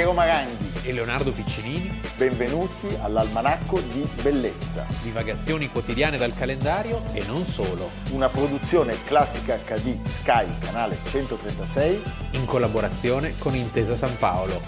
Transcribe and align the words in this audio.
Piero 0.00 0.14
Maranghi 0.14 0.80
e 0.82 0.94
Leonardo 0.94 1.30
Piccinini. 1.30 2.00
Benvenuti 2.16 2.86
all'Almanacco 3.02 3.80
di 3.80 4.08
Bellezza. 4.22 4.86
Divagazioni 5.02 5.68
quotidiane 5.68 6.16
dal 6.16 6.32
calendario 6.32 7.02
e 7.12 7.22
non 7.26 7.44
solo. 7.44 7.90
Una 8.12 8.30
produzione 8.30 8.96
classica 9.04 9.58
HD 9.58 10.02
Sky, 10.06 10.46
canale 10.58 10.96
136. 11.04 12.02
In 12.30 12.46
collaborazione 12.46 13.36
con 13.36 13.54
Intesa 13.54 13.94
San 13.94 14.16
Paolo. 14.16 14.62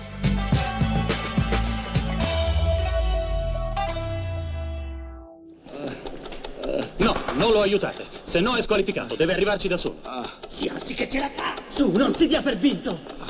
No, 6.98 7.14
non 7.37 7.52
lo 7.52 7.62
aiutate. 7.62 8.05
Se 8.23 8.41
no 8.41 8.55
è 8.56 8.60
squalificato, 8.60 9.16
deve 9.16 9.33
arrivarci 9.33 9.66
da 9.66 9.78
solo. 9.78 9.96
Si 10.46 10.69
alzi 10.69 10.92
che 10.92 11.09
ce 11.09 11.20
la 11.20 11.30
fa! 11.30 11.55
Su, 11.69 11.91
non 11.91 12.12
si 12.12 12.27
dia 12.27 12.42
per 12.42 12.59
vinto! 12.59 13.21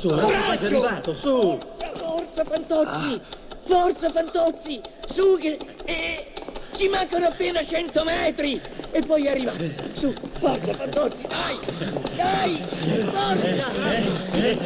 Su, 0.00 0.08
ora 0.08 0.56
sei 0.56 0.66
arrivato, 0.66 1.12
su! 1.12 1.60
Forza 1.94 2.42
Fantozzi! 2.46 3.20
Forza 3.66 4.10
Fantozzi! 4.10 4.80
Su 5.04 5.36
che... 5.38 5.58
eh, 5.84 6.24
ci 6.74 6.88
mancano 6.88 7.26
appena 7.26 7.62
100 7.62 8.04
metri! 8.04 8.58
E 8.92 9.02
poi 9.02 9.28
arriva! 9.28 9.52
Su, 9.92 10.14
forza 10.38 10.72
Fantozzi! 10.72 11.26
Dai! 11.28 11.58
Dai! 12.16 12.64
Forza! 13.12 14.60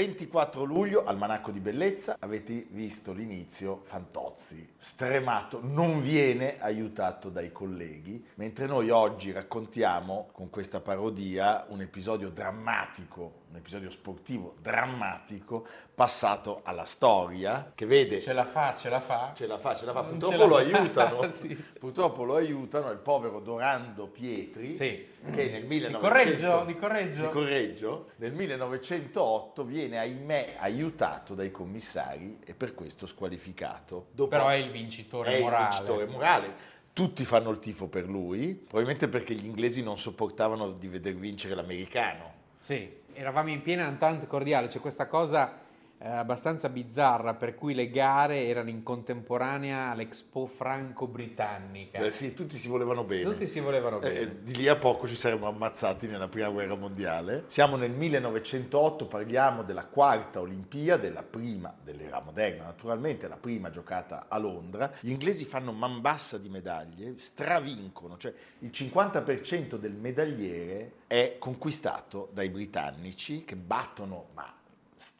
24 0.00 0.64
luglio, 0.64 1.04
Almanacco 1.04 1.50
di 1.50 1.60
Bellezza, 1.60 2.16
avete 2.18 2.64
visto 2.70 3.12
l'inizio, 3.12 3.82
Fantozzi, 3.82 4.66
stremato, 4.78 5.60
non 5.62 6.00
viene 6.00 6.58
aiutato 6.58 7.28
dai 7.28 7.52
colleghi, 7.52 8.24
mentre 8.36 8.64
noi 8.64 8.88
oggi 8.88 9.30
raccontiamo 9.30 10.30
con 10.32 10.48
questa 10.48 10.80
parodia 10.80 11.66
un 11.68 11.82
episodio 11.82 12.30
drammatico, 12.30 13.39
un 13.50 13.56
episodio 13.56 13.90
sportivo 13.90 14.54
drammatico, 14.60 15.66
passato 15.92 16.60
alla 16.62 16.84
storia, 16.84 17.72
che 17.74 17.84
vede... 17.84 18.20
Ce 18.20 18.32
la 18.32 18.46
fa, 18.46 18.76
ce 18.76 18.88
la 18.88 19.00
fa. 19.00 19.32
Ce 19.34 19.46
la 19.46 19.58
fa, 19.58 19.74
ce 19.74 19.86
la 19.86 19.92
fa. 19.92 20.02
Non 20.02 20.18
Purtroppo 20.18 20.36
la 20.36 20.46
lo 20.46 20.54
fa, 20.54 20.60
aiutano. 20.78 21.30
sì. 21.30 21.48
Purtroppo 21.78 22.22
lo 22.24 22.36
aiutano 22.36 22.90
il 22.90 22.98
povero 22.98 23.40
Dorando 23.40 24.06
Pietri, 24.06 24.72
Sì. 24.74 25.04
che 25.32 25.48
nel 25.50 25.64
1900... 25.66 25.98
correggio, 25.98 26.64
vi 26.64 26.76
correggio. 26.76 27.22
vi 27.22 27.28
correggio. 27.28 28.10
Nel 28.16 28.32
1908 28.32 29.64
viene, 29.64 29.98
ahimè, 29.98 30.56
aiutato 30.60 31.34
dai 31.34 31.50
commissari 31.50 32.38
e 32.44 32.54
per 32.54 32.74
questo 32.74 33.06
squalificato. 33.06 34.06
Dopo- 34.12 34.30
Però 34.30 34.46
è 34.48 34.54
il 34.54 34.70
vincitore 34.70 35.32
è 35.32 35.36
il 35.36 35.42
morale. 35.42 35.68
vincitore 35.70 36.06
morale. 36.06 36.54
Tutti 36.92 37.24
fanno 37.24 37.50
il 37.50 37.58
tifo 37.58 37.88
per 37.88 38.06
lui, 38.08 38.54
probabilmente 38.54 39.08
perché 39.08 39.34
gli 39.34 39.44
inglesi 39.46 39.82
non 39.82 39.98
sopportavano 39.98 40.70
di 40.72 40.86
veder 40.88 41.14
vincere 41.14 41.54
l'americano. 41.54 42.38
Sì, 42.58 42.98
eravamo 43.20 43.50
in 43.50 43.60
piena 43.60 43.86
entente 43.86 44.26
cordiale, 44.26 44.68
c'è 44.68 44.80
questa 44.80 45.06
cosa 45.06 45.59
abbastanza 46.08 46.68
bizzarra 46.68 47.34
per 47.34 47.54
cui 47.54 47.74
le 47.74 47.90
gare 47.90 48.46
erano 48.46 48.70
in 48.70 48.82
contemporanea 48.82 49.90
all'Expo 49.90 50.46
franco-britannica. 50.46 51.98
Eh 51.98 52.10
sì, 52.10 52.32
tutti 52.34 52.56
si 52.56 52.68
volevano 52.68 53.02
bene. 53.02 53.22
Tutti 53.22 53.46
si 53.46 53.60
volevano 53.60 53.96
Eh, 54.00 54.00
bene. 54.00 54.18
eh, 54.20 54.42
di 54.42 54.56
lì 54.56 54.68
a 54.68 54.76
poco 54.76 55.06
ci 55.06 55.14
saremmo 55.14 55.46
ammazzati 55.46 56.06
nella 56.06 56.28
prima 56.28 56.48
guerra 56.48 56.74
mondiale. 56.74 57.44
Siamo 57.48 57.76
nel 57.76 57.90
1908, 57.90 59.06
parliamo 59.06 59.62
della 59.62 59.84
quarta 59.84 60.40
Olimpiade, 60.40 61.10
la 61.10 61.22
prima 61.22 61.74
dell'era 61.82 62.20
moderna, 62.20 62.64
naturalmente 62.64 63.28
la 63.28 63.36
prima 63.36 63.70
giocata 63.70 64.26
a 64.28 64.38
Londra. 64.38 64.90
Gli 65.00 65.10
inglesi 65.10 65.44
fanno 65.44 65.72
man 65.72 66.00
bassa 66.00 66.38
di 66.38 66.48
medaglie, 66.48 67.18
stravincono, 67.18 68.16
cioè 68.16 68.32
il 68.60 68.70
50% 68.72 69.76
del 69.76 69.96
medagliere 69.96 70.92
è 71.06 71.36
conquistato 71.38 72.30
dai 72.32 72.48
britannici 72.48 73.44
che 73.44 73.56
battono, 73.56 74.28
ma 74.34 74.54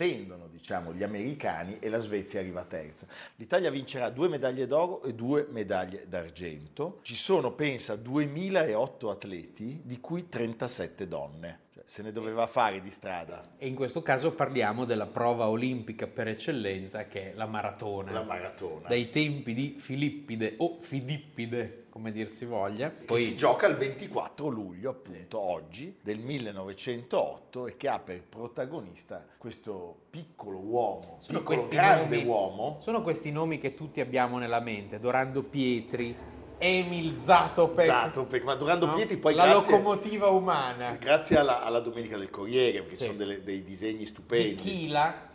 stendono 0.01 0.49
diciamo 0.49 0.95
gli 0.95 1.03
americani 1.03 1.79
e 1.79 1.91
la 1.91 1.99
Svezia 1.99 2.41
arriva 2.41 2.65
terza. 2.65 3.07
L'Italia 3.37 3.71
vincerà 3.71 4.09
due 4.09 4.29
medaglie 4.29 4.67
d'oro 4.67 5.03
e 5.03 5.13
due 5.13 5.47
medaglie 5.51 6.09
d'argento. 6.09 7.01
Ci 7.03 7.15
sono, 7.15 7.53
pensa, 7.53 7.97
2008 7.97 9.11
atleti, 9.11 9.83
di 9.85 10.01
cui 10.01 10.27
37 10.27 11.07
donne. 11.07 11.59
Se 11.91 12.03
ne 12.03 12.13
doveva 12.13 12.47
fare 12.47 12.81
di 12.81 12.89
strada 12.89 13.55
E 13.59 13.67
in 13.67 13.75
questo 13.75 14.01
caso 14.01 14.31
parliamo 14.31 14.85
della 14.85 15.09
prova 15.09 15.49
olimpica 15.49 16.07
per 16.07 16.29
eccellenza 16.29 17.09
che 17.09 17.33
è 17.33 17.35
la 17.35 17.47
maratona. 17.47 18.13
la 18.13 18.23
maratona. 18.23 18.87
Dai 18.87 19.09
tempi 19.09 19.53
di 19.55 19.75
Filippide 19.77 20.55
o 20.59 20.77
Fidippide, 20.79 21.87
come 21.91 22.13
dir 22.13 22.29
si 22.29 22.45
voglia. 22.45 22.95
che 22.95 23.17
si 23.17 23.35
gioca 23.35 23.67
il 23.67 23.75
24 23.75 24.47
luglio, 24.47 24.91
appunto 24.91 25.41
oggi, 25.41 25.99
del 26.01 26.21
1908 26.21 27.67
e 27.67 27.77
che 27.77 27.89
ha 27.89 27.99
per 27.99 28.23
protagonista 28.23 29.27
questo 29.37 30.03
piccolo 30.11 30.59
uomo, 30.59 31.17
Sono 31.23 31.39
piccolo 31.41 31.67
grande 31.67 32.19
nomi- 32.19 32.29
uomo, 32.29 32.79
Sono 32.83 33.03
questi 33.03 33.33
nomi 33.33 33.59
che 33.59 33.75
tutti 33.75 34.01
abbiamo 34.01 34.39
nella 34.39 34.61
mente, 34.61 35.01
Dorando 35.01 35.43
Pietri, 35.43 36.15
Emil 36.63 37.19
Zatopek, 37.25 37.81
Esatto, 37.85 38.27
perché- 38.27 38.45
ma 38.45 38.55
Dorando 38.55 38.87
no? 38.87 38.95
Pietri 38.95 39.17
poi 39.17 39.35
la 39.35 39.47
grazie- 39.47 39.73
locomotiva 39.73 40.29
umana, 40.29 40.93
Grazie 41.01 41.39
alla, 41.39 41.63
alla 41.63 41.81
Domenica 41.81 42.19
del 42.19 42.29
Corriere, 42.29 42.83
perché 42.83 42.97
Sì. 42.97 43.05
sono 43.05 43.17
delle- 43.17 43.43
dei 43.43 43.63
disegni 43.65 43.99
di 43.99 44.07
stupendi. 44.07 44.55
Chila 44.57 45.29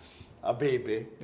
A 0.48 0.54
Bebe? 0.54 1.18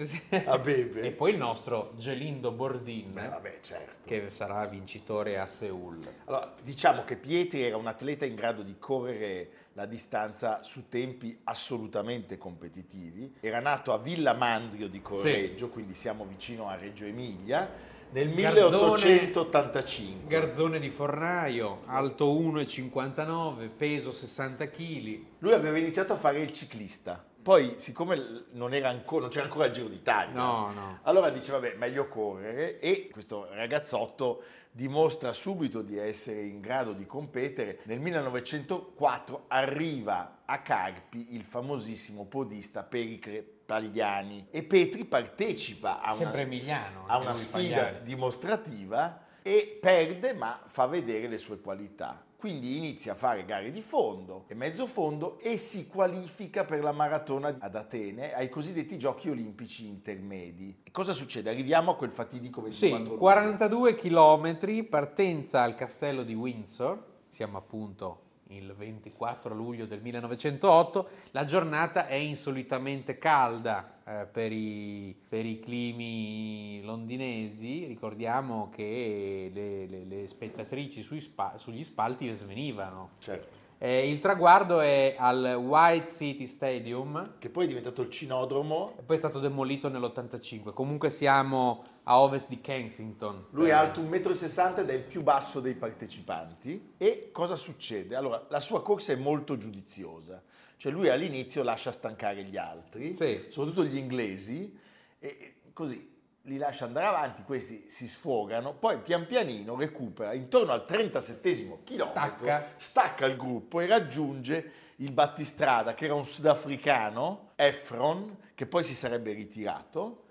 A 0.45 0.57
Bebe? 0.57 1.01
e 1.01 1.11
poi 1.11 1.29
il 1.33 1.37
nostro 1.37 1.93
Gelindo 1.97 2.51
Bordin, 2.51 3.13
Beh, 3.13 3.27
vabbè, 3.27 3.59
certo. 3.61 4.07
che 4.07 4.31
sarà 4.31 4.65
vincitore 4.65 5.37
a 5.37 5.47
Seoul. 5.47 5.99
Allora, 6.25 6.51
diciamo 6.63 7.03
che 7.03 7.17
Pietri 7.17 7.61
era 7.61 7.77
un 7.77 7.85
atleta 7.85 8.25
in 8.25 8.33
grado 8.33 8.63
di 8.63 8.77
correre 8.79 9.49
la 9.73 9.85
distanza 9.85 10.63
su 10.63 10.89
tempi 10.89 11.39
assolutamente 11.43 12.39
competitivi. 12.39 13.35
Era 13.41 13.59
nato 13.59 13.93
a 13.93 13.99
Villa 13.99 14.33
Mandrio 14.33 14.87
di 14.89 15.03
Correggio, 15.03 15.69
quindi 15.69 15.93
siamo 15.93 16.25
vicino 16.25 16.67
a 16.67 16.75
Reggio 16.75 17.05
Emilia, 17.05 17.69
nel 18.11 18.33
Garzone- 18.33 18.77
1885. 18.77 20.27
Garzone 20.27 20.79
di 20.79 20.89
Fornaio, 20.89 21.81
alto 21.85 22.31
1,59, 22.33 23.69
peso 23.69 24.11
60 24.11 24.69
kg. 24.69 25.19
Lui 25.39 25.53
aveva 25.53 25.77
iniziato 25.77 26.13
a 26.13 26.17
fare 26.17 26.39
il 26.41 26.51
ciclista. 26.51 27.23
Poi, 27.41 27.73
siccome 27.75 28.43
non, 28.51 28.73
era 28.73 28.89
ancora, 28.89 29.21
non 29.21 29.29
c'era 29.29 29.45
ancora 29.45 29.65
il 29.65 29.71
Giro 29.71 29.87
d'Italia, 29.87 30.35
No, 30.35 30.71
no. 30.71 30.99
allora 31.03 31.31
dice, 31.31 31.51
vabbè, 31.51 31.73
meglio 31.75 32.07
correre. 32.07 32.79
E 32.79 33.09
questo 33.11 33.47
ragazzotto 33.51 34.43
dimostra 34.71 35.33
subito 35.33 35.81
di 35.81 35.97
essere 35.97 36.43
in 36.43 36.61
grado 36.61 36.93
di 36.93 37.05
competere. 37.07 37.79
Nel 37.83 37.99
1904 37.99 39.45
arriva 39.47 40.41
a 40.45 40.61
Carpi 40.61 41.33
il 41.33 41.43
famosissimo 41.43 42.25
podista 42.25 42.83
Pericle 42.83 43.43
Pagliani 43.71 44.47
e 44.51 44.63
Petri 44.63 45.05
partecipa 45.05 46.01
a 46.01 46.13
una, 46.13 46.33
emiliano, 46.33 47.05
a 47.07 47.19
una 47.19 47.33
sfida 47.33 47.83
Pagliani. 47.83 48.03
dimostrativa 48.03 49.21
e 49.41 49.77
perde 49.79 50.33
ma 50.33 50.59
fa 50.65 50.87
vedere 50.87 51.29
le 51.29 51.37
sue 51.37 51.61
qualità. 51.61 52.21
Quindi 52.35 52.75
inizia 52.75 53.13
a 53.13 53.15
fare 53.15 53.45
gare 53.45 53.71
di 53.71 53.81
fondo 53.81 54.43
e 54.47 54.55
mezzo 54.55 54.87
fondo 54.87 55.39
e 55.39 55.55
si 55.55 55.87
qualifica 55.87 56.65
per 56.65 56.83
la 56.83 56.91
maratona 56.91 57.55
ad 57.59 57.75
Atene 57.75 58.33
ai 58.33 58.49
cosiddetti 58.49 58.97
giochi 58.97 59.29
olimpici 59.29 59.87
intermedi. 59.87 60.81
E 60.83 60.91
cosa 60.91 61.13
succede? 61.13 61.49
Arriviamo 61.49 61.91
a 61.91 61.95
quel 61.95 62.11
fatidico 62.11 62.59
24 62.61 62.97
Sì, 62.97 63.03
luglio. 63.03 63.17
42 63.19 63.95
km, 63.95 64.85
partenza 64.89 65.61
al 65.61 65.75
castello 65.75 66.23
di 66.23 66.33
Windsor, 66.33 67.01
siamo 67.29 67.57
appunto 67.57 68.23
il 68.51 68.73
24 68.73 69.53
luglio 69.55 69.85
del 69.85 70.01
1908, 70.01 71.07
la 71.31 71.45
giornata 71.45 72.07
è 72.07 72.15
insolitamente 72.15 73.17
calda 73.17 73.95
eh, 74.05 74.25
per, 74.31 74.51
i, 74.51 75.15
per 75.27 75.45
i 75.45 75.59
climi 75.59 76.81
londinesi, 76.83 77.85
ricordiamo 77.85 78.69
che 78.73 79.51
le, 79.53 79.85
le- 79.87 80.03
le 80.05 80.27
spettatrici 80.27 81.03
spa- 81.19 81.53
sugli 81.57 81.83
spalti 81.83 82.29
svenivano. 82.33 83.11
Certo. 83.19 83.59
Eh, 83.83 84.07
il 84.07 84.19
traguardo 84.19 84.79
è 84.79 85.15
al 85.17 85.55
White 85.59 86.07
City 86.07 86.45
Stadium, 86.45 87.37
Che 87.39 87.49
poi 87.49 87.65
è 87.65 87.67
diventato 87.67 88.03
il 88.03 88.11
cinodromo. 88.11 88.93
e 88.99 89.01
poi 89.01 89.15
è 89.15 89.19
stato 89.19 89.39
demolito 89.39 89.89
nell'85. 89.89 90.71
Comunque 90.73 91.09
siamo 91.09 91.81
a 92.03 92.19
ovest 92.21 92.47
di 92.47 92.59
Kensington. 92.61 93.45
Lui 93.51 93.67
è 93.67 93.69
Eh, 93.69 93.73
alto 93.73 94.01
1,60 94.01 94.75
m 94.75 94.79
ed 94.79 94.89
è 94.89 94.93
il 94.93 95.03
più 95.03 95.21
basso 95.21 95.59
dei 95.59 95.73
partecipanti. 95.75 96.93
E 96.97 97.29
cosa 97.31 97.55
succede? 97.55 98.15
Allora, 98.15 98.45
la 98.49 98.59
sua 98.59 98.81
corsa 98.81 99.13
è 99.13 99.15
molto 99.15 99.57
giudiziosa. 99.57 100.41
Cioè 100.77 100.91
lui 100.91 101.09
all'inizio 101.09 101.61
lascia 101.63 101.91
stancare 101.91 102.43
gli 102.43 102.57
altri, 102.57 103.13
Sì. 103.13 103.45
soprattutto 103.49 103.83
gli 103.83 103.97
inglesi, 103.97 104.75
e 105.19 105.55
così 105.73 106.09
li 106.45 106.57
lascia 106.57 106.85
andare 106.85 107.05
avanti, 107.05 107.43
questi 107.43 107.85
si 107.87 108.07
sfogano, 108.07 108.73
poi 108.73 108.97
pian 108.97 109.27
pianino 109.27 109.75
recupera 109.75 110.33
intorno 110.33 110.71
al 110.71 110.85
37 110.85 111.81
chilometro, 111.83 112.45
Stacca. 112.45 112.67
stacca 112.77 113.25
il 113.27 113.35
gruppo 113.37 113.79
e 113.79 113.85
raggiunge 113.85 114.71
il 114.95 115.11
battistrada 115.11 115.93
che 115.93 116.05
era 116.05 116.15
un 116.15 116.25
sudafricano, 116.25 117.51
Efron, 117.55 118.37
che 118.55 118.65
poi 118.65 118.83
si 118.83 118.95
sarebbe 118.95 119.33
ritirato. 119.33 120.23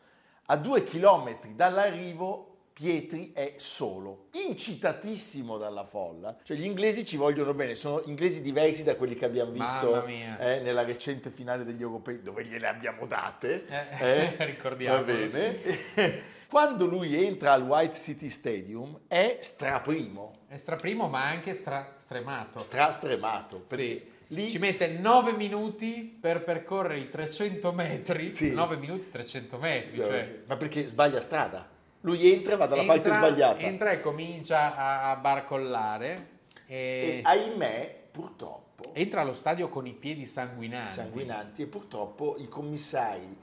A 0.51 0.57
due 0.57 0.83
chilometri 0.83 1.55
dall'arrivo 1.55 2.47
Pietri 2.73 3.31
è 3.33 3.55
solo, 3.59 4.29
incitatissimo 4.33 5.59
dalla 5.59 5.85
folla. 5.85 6.37
Cioè 6.43 6.57
gli 6.57 6.65
inglesi 6.65 7.05
ci 7.05 7.17
vogliono 7.17 7.55
bene, 7.55 7.75
sono 7.77 8.03
inglesi 8.07 8.43
diversi 8.43 8.83
da 8.83 8.97
quelli 8.97 9.15
che 9.15 9.27
abbiamo 9.27 9.53
visto 9.53 10.05
eh, 10.05 10.61
nella 10.61 10.83
recente 10.83 11.31
finale 11.31 11.63
degli 11.63 11.83
europei 11.83 12.21
dove 12.21 12.45
gliele 12.45 12.67
abbiamo 12.67 13.07
date. 13.07 13.65
Eh, 14.01 14.35
ricordiamolo. 14.45 15.05
Va 15.05 15.13
bene. 15.13 15.59
Quando 16.49 16.87
lui 16.87 17.15
entra 17.25 17.53
al 17.53 17.63
White 17.63 17.95
City 17.97 18.29
Stadium 18.29 19.03
è 19.07 19.39
straprimo, 19.41 20.33
È 20.49 20.57
straprimo 20.57 21.07
ma 21.07 21.27
anche 21.29 21.55
stra- 21.55 21.93
stremato. 21.97 22.59
strastremato. 22.59 23.61
Perché 23.61 23.87
Sì. 23.87 24.19
Lì 24.33 24.51
Ci 24.51 24.59
mette 24.59 24.89
9 24.89 25.33
minuti 25.33 26.17
per 26.21 26.43
percorrere 26.43 26.99
i 26.99 27.09
300 27.09 27.73
metri. 27.73 28.31
Sì. 28.31 28.53
9 28.53 28.77
minuti 28.77 29.09
300 29.11 29.59
metri. 29.59 29.97
Cioè, 29.97 30.43
Ma 30.47 30.57
perché 30.57 30.87
sbaglia 30.87 31.21
strada? 31.21 31.69
Lui 32.03 32.33
entra 32.33 32.55
e 32.55 32.57
va 32.57 32.67
dalla 32.67 32.85
parte 32.85 33.09
entra- 33.09 33.27
sbagliata. 33.27 33.59
Entra 33.61 33.91
e 33.91 34.01
comincia 34.01 34.75
a, 34.77 35.11
a 35.11 35.17
barcollare. 35.17 36.29
E 36.67 36.77
E 36.77 37.21
ahimè, 37.25 38.05
purtroppo, 38.11 38.95
entra 38.95 39.21
allo 39.21 39.35
stadio 39.35 39.69
con 39.69 39.87
i 39.87 39.93
piedi 39.93 40.25
sanguinanti. 40.27 40.95
sanguinanti 40.95 41.63
e 41.63 41.67
purtroppo 41.67 42.37
i 42.39 42.49
commissari, 42.49 43.37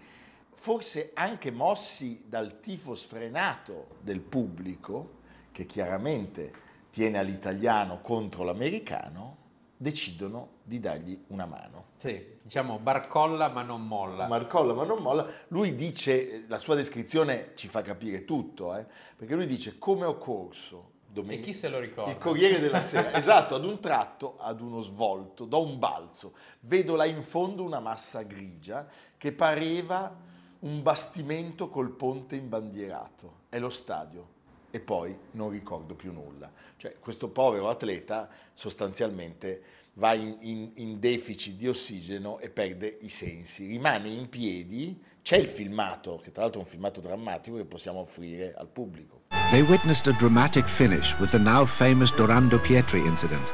forse 0.53 1.11
anche 1.13 1.51
mossi 1.51 2.23
dal 2.27 2.59
tifo 2.59 2.95
sfrenato 2.95 3.97
del 4.01 4.21
pubblico, 4.21 5.15
che 5.51 5.65
chiaramente 5.65 6.51
tiene 6.89 7.19
all'italiano 7.19 7.99
contro 8.01 8.43
l'americano, 8.43 9.35
decidono 9.77 10.55
di 10.63 10.79
dargli 10.79 11.23
una 11.27 11.45
mano. 11.45 11.85
Sì, 11.97 12.37
diciamo 12.41 12.79
barcolla 12.79 13.47
ma 13.49 13.61
non 13.61 13.85
molla. 13.85 14.27
Marcolla 14.27 14.73
ma 14.73 14.83
non 14.83 15.01
molla, 15.01 15.25
lui 15.49 15.75
dice, 15.75 16.45
la 16.47 16.57
sua 16.57 16.75
descrizione 16.75 17.51
ci 17.55 17.67
fa 17.67 17.81
capire 17.81 18.25
tutto, 18.25 18.75
eh, 18.75 18.85
perché 19.15 19.35
lui 19.35 19.45
dice 19.45 19.77
come 19.77 20.05
ho 20.05 20.17
corso 20.17 20.91
e 21.07 21.13
domenica. 21.13 21.45
chi 21.45 21.53
se 21.53 21.69
lo 21.69 21.79
ricorda? 21.79 22.11
Il 22.11 22.17
Corriere 22.17 22.59
della 22.59 22.79
Sera, 22.79 23.13
esatto, 23.17 23.55
ad 23.55 23.63
un 23.63 23.79
tratto, 23.79 24.35
ad 24.39 24.61
uno 24.61 24.81
svolto, 24.81 25.45
da 25.45 25.57
un 25.57 25.77
balzo, 25.77 26.33
vedo 26.61 26.95
là 26.95 27.05
in 27.05 27.23
fondo 27.23 27.63
una 27.63 27.79
massa 27.79 28.23
grigia 28.23 28.87
che 29.17 29.31
pareva 29.31 30.25
un 30.59 30.81
bastimento 30.81 31.69
col 31.69 31.91
ponte 31.91 32.35
imbandierato. 32.35 33.45
È 33.49 33.59
lo 33.59 33.69
stadio. 33.69 34.35
E 34.69 34.79
poi 34.79 35.17
non 35.31 35.49
ricordo 35.49 35.95
più 35.95 36.11
nulla. 36.11 36.51
Cioè, 36.75 36.97
questo 36.99 37.29
povero 37.29 37.69
atleta 37.69 38.29
sostanzialmente 38.53 39.61
va 39.93 40.13
in, 40.13 40.37
in- 40.41 40.71
in 40.75 40.99
deficit 40.99 41.55
di 41.55 41.67
ossigeno 41.67 42.39
e 42.39 42.49
perde 42.49 42.97
i 43.01 43.09
sensi. 43.09 43.67
Rimane 43.67 44.09
in 44.09 44.29
piedi, 44.29 45.01
c'è 45.21 45.37
il 45.37 45.47
filmato, 45.47 46.19
che 46.23 46.31
tra 46.31 46.43
l'altro 46.43 46.61
è 46.61 46.63
un 46.63 46.69
filmato 46.69 47.01
drammatico 47.01 47.57
che 47.57 47.65
possiamo 47.65 47.99
offrire 47.99 48.53
al 48.55 48.67
pubblico. 48.67 49.23
They 49.49 49.61
witnessed 49.61 50.07
a 50.07 50.15
dramatic 50.17 50.67
finish 50.67 51.17
with 51.19 51.31
the 51.31 51.39
now 51.39 51.65
famous 51.65 52.13
Dorando 52.13 52.59
Pietri 52.59 53.05
incident. 53.05 53.53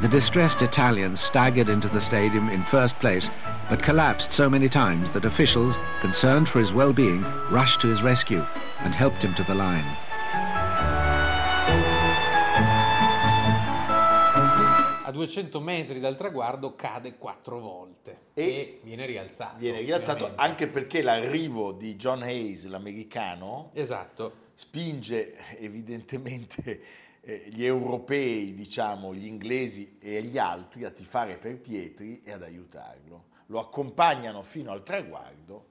The 0.00 0.08
distressed 0.08 0.60
Italian 0.60 1.16
staggered 1.16 1.70
into 1.70 1.88
the 1.88 2.00
stadium 2.00 2.50
in 2.50 2.62
first 2.62 2.98
place, 2.98 3.30
but 3.68 3.82
collapsed 3.82 4.30
so 4.30 4.48
many 4.50 4.68
times 4.68 5.12
that 5.12 5.24
officials, 5.24 5.78
concerned 6.00 6.48
for 6.48 6.58
his 6.58 6.74
well 6.74 6.92
being, 6.92 7.24
rushed 7.50 7.80
to 7.80 7.88
his 7.88 8.02
rescue 8.02 8.44
and 8.80 8.94
helped 8.94 9.22
him 9.24 9.32
to 9.34 9.42
the 9.42 9.54
line. 9.54 9.84
200 15.14 15.60
metri 15.60 16.00
dal 16.00 16.16
traguardo 16.16 16.74
cade 16.74 17.16
quattro 17.16 17.60
volte 17.60 18.18
E 18.34 18.42
e, 18.42 18.80
viene 18.82 19.06
rialzato. 19.06 19.58
Viene 19.58 19.80
rialzato 19.80 20.24
ovviamente. 20.24 20.42
anche 20.42 20.66
perché 20.66 21.02
l'arrivo 21.02 21.72
di 21.72 21.94
John 21.94 22.22
Hayes, 22.22 22.66
l'americano, 22.66 23.70
Esatto. 23.74 24.32
spinge 24.54 25.36
evidentemente 25.58 26.80
eh, 27.22 27.44
gli 27.48 27.64
europei, 27.64 28.54
diciamo, 28.54 29.14
gli 29.14 29.26
inglesi 29.26 29.96
e 30.00 30.22
gli 30.24 30.36
altri 30.36 30.84
a 30.84 30.90
tifare 30.90 31.36
per 31.36 31.58
Pietri 31.60 32.22
e 32.24 32.32
ad 32.32 32.42
aiutarlo. 32.42 33.26
Lo 33.46 33.60
accompagnano 33.60 34.42
fino 34.42 34.72
al 34.72 34.82
traguardo, 34.82 35.66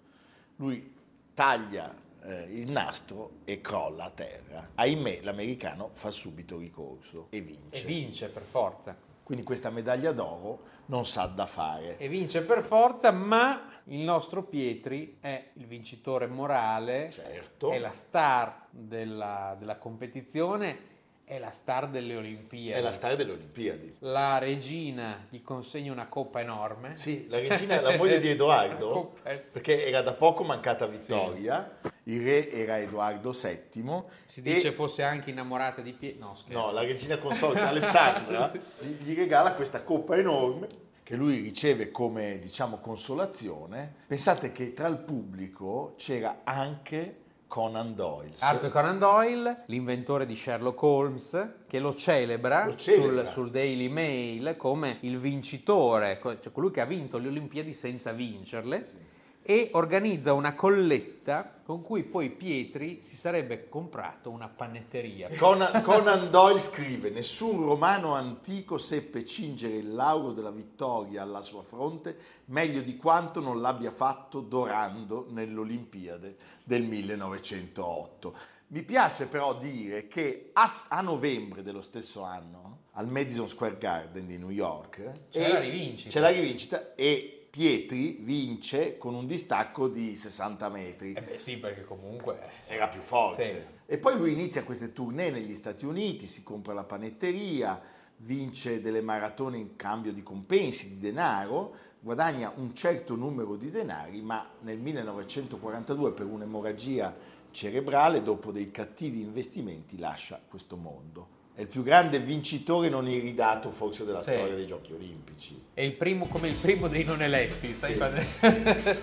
lui 0.56 0.96
taglia 1.34 1.94
eh, 2.24 2.44
il 2.50 2.72
nastro 2.72 3.40
e 3.44 3.60
crolla 3.60 4.06
a 4.06 4.10
terra. 4.12 4.70
Ahimè, 4.76 5.20
l'americano 5.22 5.90
fa 5.92 6.10
subito 6.12 6.58
ricorso 6.58 7.28
e 7.30 7.42
vince. 7.42 7.84
E 7.84 7.86
vince 7.86 8.30
per 8.30 8.44
forza. 8.44 9.12
Quindi 9.24 9.44
questa 9.44 9.70
medaglia 9.70 10.12
d'oro 10.12 10.72
non 10.88 11.06
sa 11.06 11.26
da 11.28 11.46
fare. 11.46 11.98
E 11.98 12.08
vince 12.10 12.42
per 12.44 12.62
forza, 12.62 13.12
ma 13.12 13.82
il 13.86 14.02
nostro 14.04 14.44
Pietri 14.44 15.18
è 15.20 15.52
il 15.54 15.66
vincitore 15.66 16.28
morale, 16.28 17.10
Certo. 17.12 17.72
è 17.72 17.80
la 17.80 17.92
star 17.92 18.68
della, 18.70 19.56
della 19.58 19.78
competizione, 19.78 20.92
è 21.34 21.40
la 21.40 21.50
star 21.50 21.90
delle 21.90 22.16
Olimpiadi. 22.16 22.78
È 22.78 22.80
la 22.80 22.92
storia 22.92 23.16
delle 23.16 23.32
Olimpiadi. 23.32 23.96
La 24.00 24.38
regina 24.38 25.26
gli 25.30 25.42
consegna 25.42 25.92
una 25.92 26.06
coppa 26.06 26.40
enorme. 26.40 26.96
Sì, 26.96 27.28
la 27.28 27.40
regina 27.40 27.80
è 27.80 27.82
la 27.82 27.98
moglie 27.98 28.20
di 28.20 28.30
Edoardo, 28.30 29.14
perché 29.24 29.88
era 29.88 30.02
da 30.02 30.14
poco 30.14 30.44
mancata 30.44 30.86
Vittoria, 30.86 31.80
il 32.04 32.24
re 32.24 32.52
era 32.52 32.78
Edoardo 32.78 33.32
VII. 33.32 34.04
Si 34.28 34.42
e- 34.42 34.44
dice 34.44 34.72
fosse 34.72 35.02
anche 35.02 35.32
innamorata 35.32 35.82
di 35.82 35.94
Pietri. 35.94 36.20
No, 36.20 36.36
scherzo. 36.36 36.60
No, 36.60 36.72
la 36.72 36.84
regina 36.84 37.18
consorte 37.18 37.62
Alessandra 37.62 38.52
gli, 38.82 38.92
gli 39.02 39.16
regala 39.16 39.54
questa 39.54 39.82
coppa 39.82 40.16
enorme 40.16 40.68
che 41.02 41.16
lui 41.16 41.40
riceve 41.40 41.90
come, 41.90 42.38
diciamo, 42.40 42.78
consolazione. 42.78 43.92
Pensate 44.06 44.52
che 44.52 44.72
tra 44.74 44.88
il 44.88 45.00
pubblico 45.00 45.96
c'era 45.98 46.42
anche 46.44 47.23
Conan 47.54 47.94
Doyle. 47.94 48.34
Arthur 48.40 48.72
Conan 48.72 48.98
Doyle, 48.98 49.66
l'inventore 49.68 50.26
di 50.26 50.36
Sherlock 50.36 50.82
Holmes, 50.82 51.50
che 51.68 51.78
lo 51.78 51.94
celebra, 51.94 52.66
Lo 52.66 52.76
celebra. 52.76 53.26
Sul, 53.26 53.28
sul 53.28 53.52
Daily 53.52 53.90
Mail 53.90 54.56
come 54.58 54.98
il 55.02 55.20
vincitore, 55.20 56.20
cioè 56.20 56.52
colui 56.52 56.72
che 56.72 56.82
ha 56.82 56.86
vinto 56.86 57.20
le 57.20 57.28
Olimpiadi 57.28 57.72
senza 57.72 58.12
vincerle, 58.12 59.12
e 59.46 59.70
organizza 59.74 60.34
una 60.34 60.56
colletta 60.56 61.60
con 61.64 61.82
cui 61.82 62.04
poi 62.04 62.30
Pietri 62.30 63.02
si 63.02 63.16
sarebbe 63.16 63.68
comprato 63.70 64.30
una 64.30 64.48
panetteria. 64.48 65.30
Conan, 65.38 65.82
Conan 65.84 66.30
Doyle 66.30 66.60
scrive: 66.60 67.10
Nessun 67.10 67.66
romano 67.66 68.16
antico 68.16 68.78
seppe 68.78 69.26
cingere 69.26 69.76
il 69.76 69.94
lauro 69.94 70.32
della 70.32 70.52
vittoria 70.52 71.22
alla 71.22 71.42
sua 71.42 71.62
fronte 71.62 72.18
meglio 72.46 72.82
di 72.82 72.96
quanto 72.98 73.40
non 73.42 73.62
l'abbia 73.62 73.92
fatto 73.92 74.40
Dorando 74.42 75.28
nell'Olimpiade 75.30 76.36
del 76.64 76.84
1908. 76.84 78.36
Mi 78.68 78.82
piace 78.84 79.28
però 79.28 79.56
dire 79.56 80.08
che 80.08 80.50
a, 80.54 80.70
a 80.90 81.02
novembre 81.02 81.62
dello 81.62 81.82
stesso 81.82 82.24
anno, 82.24 82.80
al 82.94 83.08
Madison 83.08 83.48
Square 83.48 83.78
Garden 83.78 84.26
di 84.26 84.38
New 84.38 84.50
York, 84.50 85.12
C'è 85.30 85.48
e- 85.48 85.52
la 85.52 85.60
rivincita. 85.60 86.10
c'è 86.10 86.20
la 86.20 86.30
rivincita 86.30 86.96
e 86.96 87.43
Pietri 87.54 88.18
vince 88.20 88.98
con 88.98 89.14
un 89.14 89.28
distacco 89.28 89.88
di 89.88 90.16
60 90.16 90.70
metri 90.70 91.14
Eh 91.14 91.22
beh 91.22 91.38
sì, 91.38 91.60
perché 91.60 91.84
comunque... 91.84 92.40
era 92.66 92.88
più 92.88 93.00
forte. 93.00 93.62
Sì. 93.62 93.92
E 93.94 93.98
poi 94.00 94.18
lui 94.18 94.32
inizia 94.32 94.64
queste 94.64 94.92
tournée 94.92 95.30
negli 95.30 95.54
Stati 95.54 95.86
Uniti, 95.86 96.26
si 96.26 96.42
compra 96.42 96.74
la 96.74 96.84
panetteria, 96.84 97.80
vince 98.18 98.82
delle 98.82 99.02
maratone 99.02 99.60
in 99.60 99.76
cambio 99.76 100.12
di 100.12 100.24
compensi, 100.24 100.96
di 100.96 100.98
denaro, 100.98 101.76
guadagna 102.00 102.52
un 102.56 102.74
certo 102.74 103.14
numero 103.14 103.56
di 103.56 103.70
denari, 103.70 104.24
ma 104.24 104.50
nel 104.62 104.80
1942 104.80 106.12
per 106.12 106.26
un'emorragia 106.26 107.16
cerebrale, 107.52 108.24
dopo 108.24 108.52
dei 108.52 108.72
cattivi 108.72 109.22
investimenti, 109.22 110.00
lascia 110.00 110.42
questo 110.44 110.76
mondo. 110.76 111.43
È 111.56 111.62
il 111.62 111.68
più 111.68 111.84
grande 111.84 112.20
vincitore 112.20 112.90
non 112.90 113.08
iridato 113.08 113.70
forse 113.70 114.06
della 114.06 114.24
Sì. 114.24 114.32
storia 114.34 114.56
dei 114.56 114.66
giochi 114.66 114.92
olimpici. 114.94 115.62
È 115.74 115.82
il 115.82 115.94
primo, 115.94 116.28
come 116.28 116.48
il 116.48 116.56
primo 116.56 116.88
dei 116.88 117.04
non 117.04 117.22
eletti, 117.22 117.76
sai? 117.76 117.94
Sì. 117.94 119.02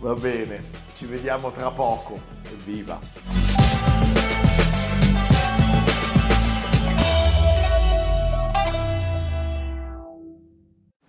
Va 0.00 0.14
bene, 0.14 0.62
ci 0.94 1.04
vediamo 1.04 1.50
tra 1.50 1.70
poco. 1.70 2.18
Evviva! 2.50 2.98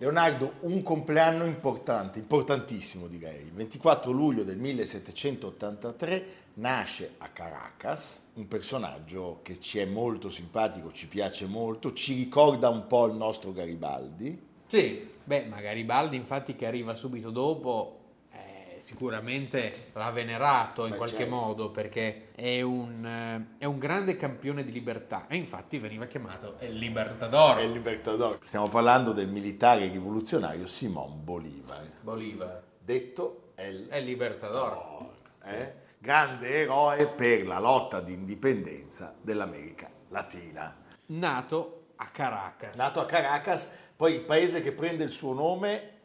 Leonardo, 0.08 0.54
un 0.60 0.82
compleanno 0.82 1.44
importante, 1.44 2.18
importantissimo 2.18 3.08
direi. 3.08 3.42
Il 3.42 3.52
24 3.52 4.10
luglio 4.10 4.42
del 4.42 4.56
1783 4.56 6.26
nasce 6.54 7.16
a 7.18 7.28
Caracas 7.28 8.30
un 8.34 8.48
personaggio 8.48 9.40
che 9.42 9.60
ci 9.60 9.78
è 9.80 9.84
molto 9.84 10.30
simpatico, 10.30 10.90
ci 10.92 11.08
piace 11.08 11.44
molto, 11.44 11.92
ci 11.92 12.14
ricorda 12.14 12.70
un 12.70 12.86
po' 12.86 13.04
il 13.06 13.16
nostro 13.16 13.52
Garibaldi. 13.52 14.46
Sì, 14.66 15.06
beh, 15.22 15.44
ma 15.44 15.60
Garibaldi 15.60 16.16
infatti 16.16 16.56
che 16.56 16.64
arriva 16.64 16.94
subito 16.94 17.28
dopo 17.28 17.97
sicuramente 18.80 19.90
l'ha 19.92 20.10
venerato 20.10 20.84
in 20.84 20.90
Beh, 20.92 20.96
qualche 20.96 21.16
certo. 21.18 21.34
modo 21.34 21.70
perché 21.70 22.28
è 22.34 22.60
un, 22.62 23.04
eh, 23.04 23.56
è 23.58 23.64
un 23.64 23.78
grande 23.78 24.16
campione 24.16 24.64
di 24.64 24.72
libertà 24.72 25.26
e 25.28 25.36
infatti 25.36 25.78
veniva 25.78 26.06
chiamato 26.06 26.56
il 26.60 26.76
Libertador. 26.76 27.60
Il 27.62 27.72
Libertador. 27.72 28.38
Stiamo 28.42 28.68
parlando 28.68 29.12
del 29.12 29.28
militare 29.28 29.88
rivoluzionario 29.88 30.66
Simon 30.66 31.24
Bolivar, 31.24 31.84
Bolivar. 32.00 32.62
detto 32.78 33.52
El 33.54 33.88
il 33.92 34.04
Libertador. 34.04 35.10
eh? 35.44 35.86
grande 35.98 36.48
eroe 36.48 37.06
per 37.06 37.44
la 37.46 37.58
lotta 37.58 38.00
di 38.00 38.12
indipendenza 38.12 39.14
dell'America 39.20 39.90
Latina. 40.08 40.76
Nato 41.06 41.86
a 41.96 42.06
Caracas. 42.08 42.76
Nato 42.76 43.00
a 43.00 43.06
Caracas, 43.06 43.70
poi 43.96 44.14
il 44.14 44.20
paese 44.20 44.62
che 44.62 44.72
prende 44.72 45.02
il 45.02 45.10
suo 45.10 45.32
nome 45.32 45.96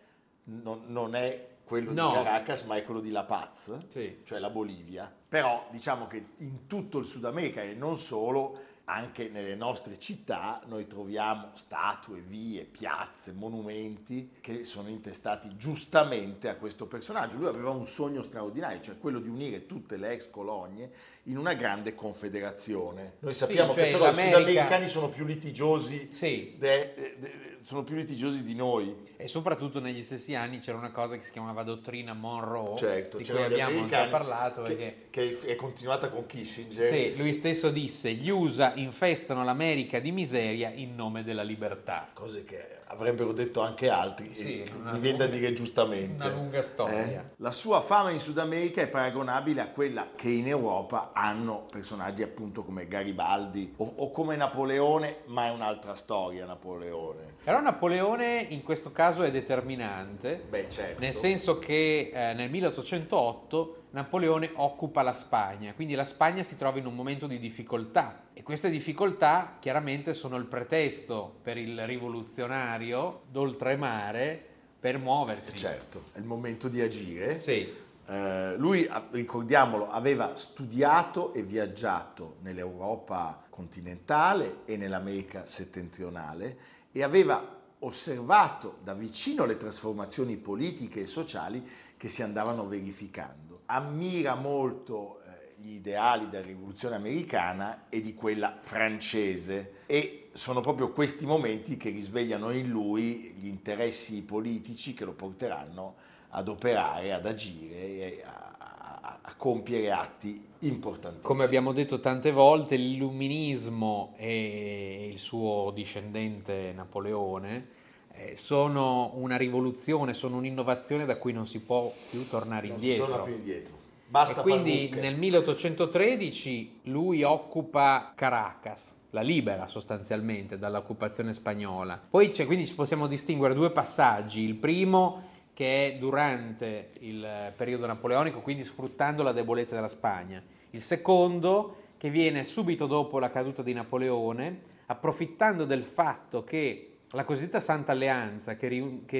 non, 0.46 0.84
non 0.88 1.16
è 1.16 1.48
quello 1.64 1.92
No. 1.94 2.10
di 2.10 2.14
Caracas, 2.16 2.64
ma 2.64 2.76
è 2.76 2.84
quello 2.84 3.00
di 3.00 3.12
La 3.12 3.24
Paz, 3.24 3.78
Sì. 3.88 4.20
cioè 4.24 4.40
la 4.40 4.50
Bolivia. 4.50 5.12
Però 5.30 5.68
diciamo 5.72 6.08
che 6.08 6.26
in 6.38 6.68
tutto 6.68 6.98
il 7.00 7.06
Sud 7.06 7.26
America 7.26 7.62
e 7.62 7.74
non 7.74 7.98
solo, 7.98 8.72
anche 8.86 9.30
nelle 9.30 9.56
nostre 9.56 9.98
città 9.98 10.62
noi 10.66 10.88
troviamo 10.88 11.52
statue, 11.54 12.20
vie, 12.20 12.66
piazze, 12.66 13.32
monumenti 13.32 14.32
che 14.42 14.66
sono 14.66 14.90
intestati 14.90 15.56
giustamente 15.56 16.50
a 16.50 16.56
questo 16.58 16.86
personaggio. 16.86 17.38
Lui 17.38 17.48
aveva 17.48 17.70
un 17.70 17.88
sogno 17.88 18.22
straordinario, 18.24 18.82
cioè 18.82 18.98
quello 19.00 19.20
di 19.20 19.30
unire 19.30 19.66
tutte 19.68 19.96
le 19.96 20.12
ex 20.12 20.30
colonie 20.30 20.92
in 21.24 21.38
una 21.38 21.54
grande 21.54 21.96
confederazione. 21.96 23.14
Noi 23.20 23.34
sappiamo 23.34 23.74
cioè 23.74 23.86
che 23.86 23.92
però 23.92 24.10
i 24.10 24.14
sudamericani 24.14 24.88
sono 24.90 25.08
più 25.08 25.24
litigiosi 25.24 26.10
Sì. 26.14 26.56
de- 26.58 26.94
de- 26.96 27.16
de- 27.20 27.53
sono 27.64 27.84
più 27.84 27.96
litigiosi 27.96 28.44
di 28.44 28.54
noi. 28.56 28.94
E 29.18 29.28
soprattutto 29.28 29.80
negli 29.80 30.02
stessi 30.04 30.36
anni 30.36 30.60
c'era 30.60 30.78
una 30.78 30.92
cosa 30.92 31.16
che 31.16 31.24
si 31.24 31.32
chiamava 31.32 31.64
dottrina 31.64 32.14
Monroe, 32.14 32.76
Certo, 32.78 33.18
di 33.18 33.24
cui 33.26 33.42
abbiamo 33.42 33.86
già 33.88 34.08
parlato. 34.08 34.62
che, 34.64 34.74
perché- 35.10 35.38
che 35.40 35.48
è 35.48 35.56
continuata 35.56 36.10
con 36.10 36.26
Kissinger. 36.26 36.88
Sì, 36.92 37.16
lui 37.16 37.32
stesso 37.34 37.70
disse: 37.70 38.12
Gli 38.14 38.30
USA 38.30 38.74
infestano 38.76 39.44
l'America 39.44 40.00
di 40.00 40.12
miseria 40.12 40.70
in 40.72 40.94
nome 40.96 41.24
della 41.24 41.44
libertà. 41.44 42.10
Cose 42.14 42.44
che 42.44 42.82
avrebbero 42.94 43.32
detto 43.34 43.62
anche 43.62 43.90
altri, 43.90 44.30
Sì, 44.34 44.64
e 44.64 44.72
una 44.80 44.92
mi 44.94 45.00
viene 45.00 45.18
da 45.18 45.24
lunga- 45.26 45.40
dire 45.40 45.54
giustamente. 45.54 46.26
una 46.28 46.36
lunga 46.36 46.62
storia. 46.62 47.22
Eh? 47.22 47.34
La 47.38 47.52
sua 47.52 47.82
fama 47.82 48.12
in 48.12 48.20
Sud 48.20 48.38
America 48.38 48.82
è 48.82 48.88
paragonabile 48.88 49.62
a 49.62 49.68
quella 49.68 50.10
che 50.16 50.30
in 50.30 50.48
Europa 50.48 51.12
hanno 51.14 51.66
personaggi 51.72 52.24
appunto 52.24 52.64
come 52.64 52.88
Garibaldi 52.88 53.74
o, 53.78 53.94
o 53.98 54.12
come 54.12 54.36
Napoleone, 54.36 55.18
ma 55.26 55.48
è 55.48 55.50
un'altra 55.50 55.96
storia 55.96 56.46
Napoleone. 56.46 57.32
Però 57.44 57.60
Napoleone 57.60 58.46
in 58.50 58.64
questo 58.64 58.92
caso 58.92 59.24
è 59.24 59.32
determinante, 59.32 60.42
Beh, 60.50 60.70
certo. 60.70 61.02
nel 61.02 61.14
senso 61.14 61.60
che 61.60 62.12
eh, 62.14 62.34
nel 62.34 62.50
1808 62.50 63.78
Napoleone 63.92 64.50
occupa 64.56 65.04
la 65.04 65.14
Spagna, 65.14 65.74
quindi 65.74 65.94
la 65.94 66.06
Spagna 66.06 66.42
si 66.42 66.58
trova 66.58 66.80
in 66.80 66.86
un 66.88 66.96
momento 66.96 67.28
di 67.28 67.38
difficoltà 67.38 68.22
e 68.34 68.42
queste 68.42 68.72
difficoltà 68.72 69.58
chiaramente 69.60 70.14
sono 70.16 70.36
il 70.38 70.46
pretesto 70.46 71.36
per 71.44 71.58
il 71.58 71.86
rivoluzionario 71.86 72.83
d'oltremare 73.30 74.44
per 74.80 74.98
muoversi. 74.98 75.58
Certo, 75.58 76.06
è 76.14 76.18
il 76.20 76.26
momento 76.26 76.68
di 76.68 76.82
agire. 76.82 77.40
Sì, 77.40 77.82
Eh, 78.06 78.58
lui, 78.58 78.86
a- 78.86 79.08
ricordiamolo, 79.12 79.90
aveva 79.90 80.36
studiato 80.36 81.34
e 81.34 81.42
viaggiato 81.42 82.36
nell'Europa 82.42 83.46
continentale 83.50 84.64
e 84.66 84.76
nell'America 84.76 85.46
settentrionale 85.46 86.58
e 86.92 87.02
aveva 87.02 87.62
osservato 87.80 88.80
da 88.84 88.94
vicino 88.94 89.46
le 89.46 89.56
trasformazioni 89.56 90.36
politiche 90.36 91.00
e 91.02 91.08
sociali 91.08 91.66
che 91.96 92.10
si 92.10 92.22
andavano 92.24 92.68
verificando. 92.68 93.62
Ammira 93.68 94.36
molto 94.36 95.22
eh, 95.22 95.54
gli 95.62 95.76
ideali 95.76 96.28
della 96.28 96.46
rivoluzione 96.46 96.96
americana 96.96 97.86
e 97.88 98.02
di 98.02 98.14
quella 98.14 98.58
francese 98.60 99.76
e 99.86 100.23
sono 100.34 100.62
proprio 100.62 100.92
questi 100.92 101.26
momenti 101.26 101.78
che 101.78 101.90
risvegliano 101.90 102.50
in 102.52 102.70
lui 102.70 103.36
gli 103.38 103.48
interessi 103.48 104.24
politici 104.24 104.94
che 104.94 105.06
lo 105.06 105.14
porteranno 105.14 105.96
ad 106.30 106.48
operare, 106.48 107.14
ad 107.14 107.26
agire 107.26 108.24
a, 108.26 109.20
a- 109.22 109.34
compiere 109.36 109.92
atti 109.92 110.42
importantissimi. 110.60 111.24
come 111.26 111.44
abbiamo 111.44 111.74
detto 111.74 112.00
tante 112.00 112.32
volte, 112.32 112.76
l'illuminismo 112.78 114.14
e 114.18 115.10
il 115.12 115.20
suo 115.20 115.72
discendente 115.76 116.72
Napoleone 116.74 117.68
eh, 118.14 118.36
sono 118.36 119.12
una 119.16 119.36
rivoluzione, 119.38 120.14
sono 120.14 120.38
un'innovazione 120.38 121.06
da 121.06 121.18
cui 121.18 121.34
non 121.34 121.46
si 121.46 121.60
può 121.60 121.94
più 122.10 122.28
tornare 122.28 122.68
non 122.68 122.80
si 122.80 122.86
indietro. 122.86 123.08
torna 123.08 123.24
più 123.24 123.34
indietro. 123.34 123.82
Basta 124.08 124.40
e 124.40 124.44
quindi 124.44 124.90
nel 124.94 125.18
1813 125.18 126.80
lui 126.84 127.24
occupa 127.24 128.14
Caracas, 128.16 128.96
la 129.14 129.22
libera 129.22 129.68
sostanzialmente 129.68 130.58
dall'occupazione 130.58 131.34
spagnola. 131.34 132.02
Poi 132.10 132.32
c'è, 132.32 132.46
quindi 132.46 132.66
ci 132.66 132.74
possiamo 132.74 133.06
distinguere 133.06 133.54
due 133.54 133.70
passaggi. 133.70 134.42
Il 134.42 134.56
primo 134.56 135.32
che 135.54 135.88
è 135.88 135.98
durante 135.98 136.90
il 137.02 137.54
periodo 137.56 137.86
napoleonico, 137.86 138.42
quindi 138.42 138.64
sfruttando 138.64 139.22
la 139.22 139.32
debolezza 139.32 139.76
della 139.76 139.88
Spagna. 139.88 140.42
Il 140.72 140.82
secondo 140.82 141.78
che 141.98 142.10
viene 142.10 142.44
subito 142.44 142.88
dopo 142.88 143.20
la 143.20 143.30
caduta 143.30 143.62
di 143.62 143.74
Napoleone, 143.74 144.62
approfittando 144.88 145.66
del 145.66 145.84
fatto 145.84 146.44
che 146.44 146.90
la 147.12 147.24
cosiddetta 147.24 147.60
Santa 147.60 147.92
Alleanza 147.92 148.56
che 148.56 148.68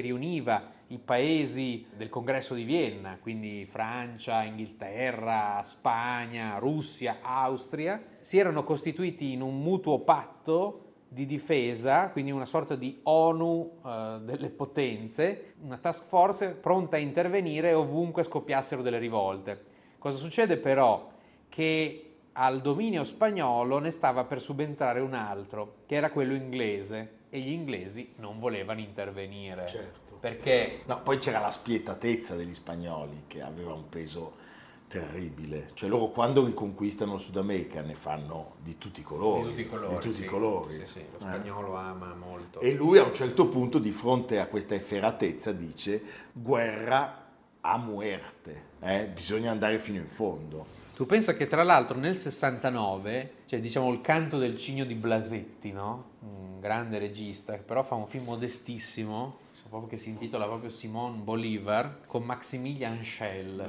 riuniva 0.00 0.70
i 0.94 0.98
paesi 0.98 1.84
del 1.96 2.08
congresso 2.08 2.54
di 2.54 2.62
Vienna, 2.62 3.18
quindi 3.20 3.66
Francia, 3.66 4.44
Inghilterra, 4.44 5.60
Spagna, 5.64 6.58
Russia, 6.58 7.18
Austria, 7.20 8.02
si 8.20 8.38
erano 8.38 8.62
costituiti 8.62 9.32
in 9.32 9.42
un 9.42 9.60
mutuo 9.60 9.98
patto 10.00 10.92
di 11.08 11.26
difesa, 11.26 12.10
quindi 12.10 12.30
una 12.30 12.46
sorta 12.46 12.76
di 12.76 13.00
ONU 13.02 13.80
eh, 13.84 14.18
delle 14.22 14.50
potenze, 14.50 15.54
una 15.60 15.78
task 15.78 16.06
force 16.06 16.50
pronta 16.50 16.96
a 16.96 17.00
intervenire 17.00 17.72
ovunque 17.72 18.22
scoppiassero 18.22 18.82
delle 18.82 18.98
rivolte. 18.98 19.64
Cosa 19.98 20.16
succede 20.16 20.56
però? 20.56 21.10
Che 21.48 22.13
al 22.36 22.60
dominio 22.60 23.04
spagnolo 23.04 23.78
ne 23.78 23.90
stava 23.90 24.24
per 24.24 24.40
subentrare 24.40 25.00
un 25.00 25.14
altro, 25.14 25.76
che 25.86 25.94
era 25.94 26.10
quello 26.10 26.34
inglese, 26.34 27.22
e 27.30 27.40
gli 27.40 27.50
inglesi 27.50 28.12
non 28.16 28.38
volevano 28.38 28.80
intervenire. 28.80 29.66
Certo. 29.66 30.16
Perché 30.20 30.82
No, 30.86 31.00
poi 31.02 31.18
c'era 31.18 31.40
la 31.40 31.50
spietatezza 31.50 32.36
degli 32.36 32.54
spagnoli 32.54 33.24
che 33.26 33.42
aveva 33.42 33.72
un 33.72 33.88
peso 33.88 34.42
terribile. 34.86 35.70
Cioè 35.74 35.88
loro 35.88 36.08
quando 36.08 36.44
riconquistano 36.44 37.14
il 37.14 37.20
Sud 37.20 37.36
America 37.36 37.80
ne 37.82 37.94
fanno 37.94 38.54
di 38.62 38.78
tutti 38.78 39.00
i 39.00 39.02
colori. 39.02 39.42
di 39.42 39.48
tutti 39.48 39.60
i 39.62 39.68
colori. 39.68 39.94
tutti 39.96 40.10
sì. 40.12 40.22
i 40.22 40.26
colori. 40.26 40.70
Sì, 40.70 40.86
sì, 40.86 41.04
lo 41.10 41.18
Eh. 41.18 41.20
spagnolo 41.30 41.74
ama 41.74 42.14
molto. 42.14 42.60
E 42.60 42.74
lui 42.74 42.98
a 42.98 43.02
un 43.04 43.14
certo 43.14 43.48
punto, 43.48 43.78
di 43.78 43.90
fronte 43.90 44.38
a 44.38 44.46
questa 44.46 44.74
efferatezza, 44.74 45.52
dice 45.52 46.02
guerra 46.32 47.22
a 47.60 47.78
muerte, 47.78 48.62
eh? 48.80 49.08
bisogna 49.12 49.50
andare 49.50 49.78
fino 49.78 49.98
in 49.98 50.08
fondo. 50.08 50.82
Tu 50.94 51.06
pensa 51.06 51.34
che 51.34 51.48
tra 51.48 51.64
l'altro 51.64 51.98
nel 51.98 52.16
69 52.16 53.32
c'è 53.48 53.58
diciamo 53.58 53.90
il 53.92 54.00
canto 54.00 54.38
del 54.38 54.56
cigno 54.56 54.84
di 54.84 54.94
Blasetti, 54.94 55.72
no? 55.72 56.04
un 56.20 56.60
grande 56.60 56.98
regista, 56.98 57.54
che 57.54 57.62
però 57.62 57.82
fa 57.82 57.96
un 57.96 58.06
film 58.06 58.24
modestissimo, 58.26 59.36
so 59.52 59.62
proprio 59.68 59.88
che 59.90 59.98
si 59.98 60.10
intitola 60.10 60.44
proprio 60.46 60.70
Simon 60.70 61.24
Bolivar, 61.24 62.02
con 62.06 62.22
Maximilian 62.22 63.04
Schell, 63.04 63.68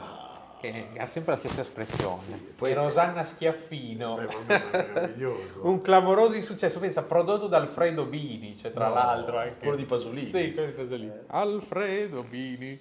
che 0.62 0.90
ha 0.98 1.08
sempre 1.08 1.34
la 1.34 1.40
stessa 1.40 1.62
espressione. 1.62 2.38
Poi- 2.56 2.70
e 2.70 2.74
Rosanna 2.76 3.24
Schiaffino. 3.24 4.16
Beh. 4.46 5.34
Un 5.64 5.82
clamoroso 5.82 6.36
insuccesso, 6.36 6.80
pensa, 6.80 7.04
prodotto 7.06 7.48
da 7.48 7.58
Alfredo 7.58 8.06
Bini, 8.06 8.56
cioè 8.56 8.72
tra 8.72 8.88
No, 8.90 8.94
l'altro 8.94 9.40
anche. 9.40 9.58
quello 9.58 9.76
di 9.78 9.86
Pasolini. 9.86 10.28
Sì, 10.28 10.54
quello 10.54 10.70
di 10.70 10.76
Pasolini. 10.78 11.12
Alfredo 11.26 12.22
Bini. 12.22 12.80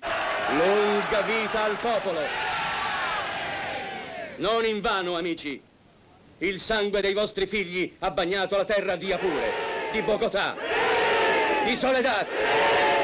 Lunga 0.51 1.21
vita 1.23 1.63
al 1.65 1.77
popolo! 1.81 2.64
Non 4.37 4.65
invano, 4.65 5.17
amici. 5.17 5.63
Il 6.39 6.61
sangue 6.61 7.01
dei 7.01 7.15
vostri 7.15 7.47
figli 7.47 7.95
ha 8.01 8.11
bagnato 8.11 8.57
la 8.57 8.65
terra 8.65 8.97
di 8.97 9.13
Apure, 9.13 9.53
di 9.93 10.03
Bogotà, 10.03 10.57
di 11.65 11.77
Soledad, 11.77 12.27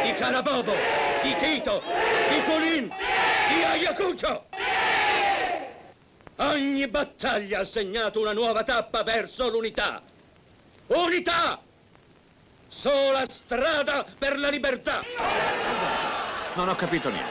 di 0.03 0.13
Carabobo, 0.15 0.73
di 1.23 1.33
Quito, 1.35 1.83
di 2.29 2.41
Junín, 2.41 2.89
di 2.89 3.63
Ayacucho. 3.63 4.47
Ogni 6.37 6.89
battaglia 6.89 7.61
ha 7.61 7.65
segnato 7.65 8.19
una 8.21 8.33
nuova 8.33 8.65
tappa 8.65 9.05
verso 9.05 9.49
l'unità. 9.49 10.03
Unità! 10.89 11.61
Sola 12.67 13.25
strada 13.29 14.05
per 14.19 14.39
la 14.39 14.49
libertà! 14.49 15.03
Non 16.55 16.69
ho 16.69 16.75
capito 16.75 17.09
niente. 17.09 17.31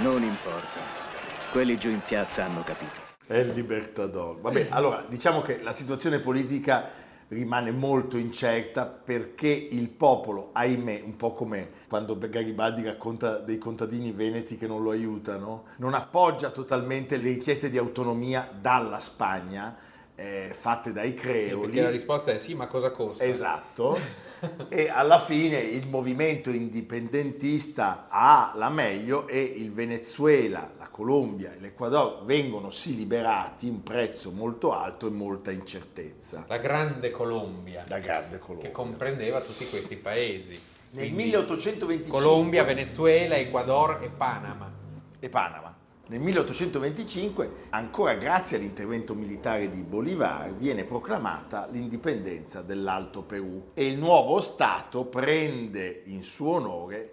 Non 0.00 0.22
importa. 0.22 1.11
Quelli 1.52 1.76
giù 1.76 1.90
in 1.90 2.00
piazza 2.00 2.46
hanno 2.46 2.62
capito. 2.64 2.98
È 3.26 3.36
il 3.36 3.52
Libertador. 3.52 4.40
Vabbè, 4.40 4.68
allora 4.70 5.04
diciamo 5.06 5.42
che 5.42 5.60
la 5.60 5.72
situazione 5.72 6.18
politica 6.18 6.88
rimane 7.28 7.70
molto 7.70 8.16
incerta 8.16 8.86
perché 8.86 9.48
il 9.48 9.90
popolo, 9.90 10.48
ahimè, 10.54 11.02
un 11.04 11.14
po' 11.16 11.32
come 11.32 11.70
quando 11.88 12.16
Garibaldi 12.16 12.82
racconta 12.82 13.36
dei 13.36 13.58
contadini 13.58 14.12
veneti 14.12 14.56
che 14.56 14.66
non 14.66 14.82
lo 14.82 14.92
aiutano, 14.92 15.64
non 15.76 15.92
appoggia 15.92 16.48
totalmente 16.48 17.18
le 17.18 17.28
richieste 17.28 17.68
di 17.68 17.76
autonomia 17.76 18.48
dalla 18.58 19.00
Spagna 19.00 19.76
eh, 20.14 20.52
fatte 20.54 20.90
dai 20.92 21.12
creoli. 21.12 21.66
Perché 21.66 21.82
la 21.82 21.90
risposta 21.90 22.32
è 22.32 22.38
sì, 22.38 22.54
ma 22.54 22.66
cosa 22.66 22.90
costa? 22.90 23.22
Esatto. 23.24 23.98
e 24.68 24.88
alla 24.88 25.20
fine 25.20 25.58
il 25.58 25.88
movimento 25.88 26.50
indipendentista 26.50 28.08
ha 28.08 28.52
la 28.56 28.70
meglio 28.70 29.28
e 29.28 29.40
il 29.40 29.72
Venezuela, 29.72 30.72
la 30.78 30.88
Colombia 30.88 31.54
e 31.54 31.60
l'Ecuador 31.60 32.24
vengono 32.24 32.70
sì 32.70 32.96
liberati, 32.96 33.68
un 33.68 33.82
prezzo 33.82 34.30
molto 34.30 34.72
alto 34.72 35.06
e 35.06 35.10
molta 35.10 35.50
incertezza. 35.50 36.44
La 36.48 36.58
grande 36.58 37.10
Colombia. 37.10 37.84
La 37.88 37.98
grande 37.98 38.38
Colombia. 38.38 38.68
Che 38.68 38.74
comprendeva 38.74 39.40
tutti 39.40 39.68
questi 39.68 39.96
paesi. 39.96 40.60
Nel 40.90 41.04
Quindi 41.04 41.22
1825 41.24 42.20
Colombia, 42.20 42.64
Venezuela, 42.64 43.36
Ecuador 43.36 44.00
e 44.02 44.08
Panama. 44.08 44.70
e 45.18 45.28
Panama. 45.28 45.71
Nel 46.08 46.20
1825, 46.20 47.50
ancora 47.70 48.14
grazie 48.14 48.56
all'intervento 48.56 49.14
militare 49.14 49.70
di 49.70 49.82
Bolivar, 49.82 50.52
viene 50.52 50.84
proclamata 50.84 51.68
l'indipendenza 51.70 52.60
dell'Alto 52.60 53.22
Perù 53.22 53.70
e 53.72 53.86
il 53.86 53.98
nuovo 53.98 54.40
Stato 54.40 55.06
prende 55.06 56.02
in 56.06 56.22
suo 56.22 56.54
onore 56.54 57.12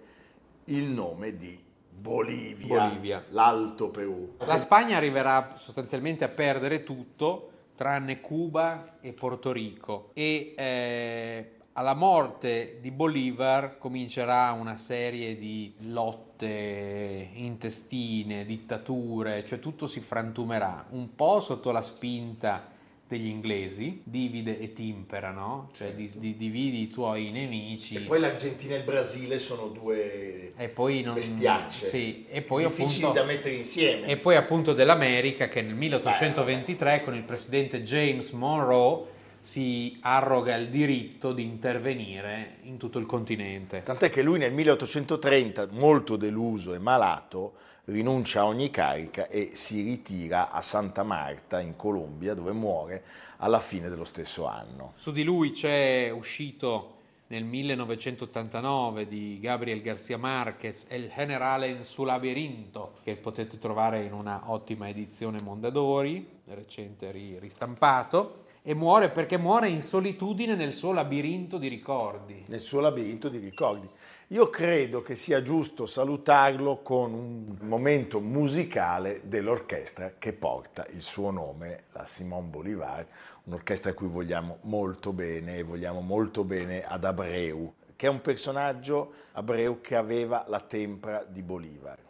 il 0.64 0.88
nome 0.88 1.36
di 1.36 1.58
Bolivia, 1.88 2.88
Bolivia. 2.88 3.24
l'Alto 3.28 3.90
Perù. 3.90 4.34
La 4.38 4.58
Spagna 4.58 4.96
arriverà 4.96 5.52
sostanzialmente 5.54 6.24
a 6.24 6.28
perdere 6.28 6.82
tutto 6.82 7.50
tranne 7.76 8.20
Cuba 8.20 8.98
e 9.00 9.12
Porto 9.12 9.52
Rico 9.52 10.10
e 10.14 10.52
eh, 10.56 11.52
alla 11.80 11.94
morte 11.94 12.76
di 12.82 12.90
Bolivar 12.90 13.78
comincerà 13.78 14.52
una 14.52 14.76
serie 14.76 15.38
di 15.38 15.72
lotte 15.78 17.30
intestine, 17.32 18.44
dittature, 18.44 19.46
cioè 19.46 19.58
tutto 19.60 19.86
si 19.86 20.00
frantumerà 20.00 20.84
un 20.90 21.14
po' 21.14 21.40
sotto 21.40 21.70
la 21.70 21.80
spinta 21.80 22.68
degli 23.08 23.26
inglesi, 23.28 24.02
divide 24.04 24.60
e 24.60 24.74
timpera, 24.74 25.30
no? 25.30 25.70
Cioè 25.72 25.94
di- 25.94 26.12
di- 26.16 26.36
dividi 26.36 26.82
i 26.82 26.86
tuoi 26.86 27.30
nemici. 27.30 27.96
E 27.96 28.00
poi 28.00 28.20
l'Argentina 28.20 28.74
e 28.74 28.78
il 28.78 28.84
Brasile 28.84 29.38
sono 29.38 29.68
due 29.68 30.52
E 30.56 30.68
poi 30.68 31.00
non- 31.00 31.14
bestiacce, 31.14 31.86
sì, 31.86 32.26
e 32.28 32.42
poi 32.42 32.64
difficili 32.64 33.04
appunto- 33.04 33.20
da 33.20 33.24
mettere 33.26 33.54
insieme. 33.54 34.06
E 34.06 34.18
poi 34.18 34.36
appunto 34.36 34.74
dell'America 34.74 35.48
che 35.48 35.62
nel 35.62 35.74
1823 35.74 37.02
con 37.04 37.14
il 37.14 37.22
presidente 37.22 37.82
James 37.82 38.30
Monroe 38.32 39.16
si 39.40 39.98
arroga 40.02 40.54
il 40.54 40.68
diritto 40.68 41.32
di 41.32 41.42
intervenire 41.42 42.58
in 42.62 42.76
tutto 42.76 42.98
il 42.98 43.06
continente. 43.06 43.82
Tant'è 43.82 44.10
che 44.10 44.22
lui 44.22 44.38
nel 44.38 44.52
1830, 44.52 45.68
molto 45.72 46.16
deluso 46.16 46.74
e 46.74 46.78
malato, 46.78 47.54
rinuncia 47.86 48.40
a 48.40 48.46
ogni 48.46 48.70
carica 48.70 49.26
e 49.28 49.50
si 49.54 49.82
ritira 49.82 50.50
a 50.50 50.62
Santa 50.62 51.02
Marta 51.02 51.60
in 51.60 51.76
Colombia, 51.76 52.34
dove 52.34 52.52
muore 52.52 53.02
alla 53.38 53.58
fine 53.58 53.88
dello 53.88 54.04
stesso 54.04 54.46
anno. 54.46 54.92
Su 54.96 55.12
di 55.12 55.24
lui 55.24 55.50
c'è 55.52 56.10
uscito 56.10 56.98
nel 57.28 57.44
1989 57.44 59.06
di 59.06 59.38
Gabriel 59.40 59.80
García 59.80 60.18
Márquez 60.18 60.86
El 60.88 61.10
generale 61.14 61.68
in 61.68 61.84
su 61.84 62.04
labirinto 62.04 62.98
che 63.04 63.16
potete 63.16 63.58
trovare 63.58 64.02
in 64.02 64.12
una 64.12 64.42
ottima 64.46 64.88
edizione 64.88 65.40
Mondadori, 65.40 66.28
recente 66.46 67.10
ri- 67.12 67.38
ristampato 67.38 68.42
e 68.62 68.74
muore 68.74 69.10
perché 69.10 69.38
muore 69.38 69.68
in 69.68 69.82
solitudine 69.82 70.54
nel 70.54 70.72
suo 70.72 70.92
labirinto 70.92 71.58
di 71.58 71.68
ricordi. 71.68 72.44
nel 72.48 72.60
suo 72.60 72.80
labirinto 72.80 73.28
di 73.28 73.38
ricordi. 73.38 73.88
Io 74.28 74.48
credo 74.48 75.02
che 75.02 75.16
sia 75.16 75.42
giusto 75.42 75.86
salutarlo 75.86 76.82
con 76.82 77.12
un 77.12 77.56
momento 77.62 78.20
musicale 78.20 79.22
dell'orchestra 79.24 80.14
che 80.18 80.32
porta 80.32 80.86
il 80.92 81.02
suo 81.02 81.32
nome, 81.32 81.84
la 81.92 82.06
Simon 82.06 82.48
Bolivar, 82.48 83.04
un'orchestra 83.44 83.90
a 83.90 83.94
cui 83.94 84.06
vogliamo 84.06 84.58
molto 84.62 85.12
bene 85.12 85.56
e 85.56 85.62
vogliamo 85.64 86.00
molto 86.00 86.44
bene 86.44 86.84
ad 86.84 87.04
Abreu, 87.04 87.74
che 87.96 88.06
è 88.06 88.08
un 88.10 88.20
personaggio 88.20 89.12
Abreu 89.32 89.80
che 89.80 89.96
aveva 89.96 90.44
la 90.46 90.60
tempra 90.60 91.24
di 91.28 91.42
Bolivar. 91.42 92.09